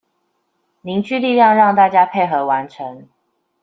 [0.81, 3.07] 凝聚力量讓大家配合完成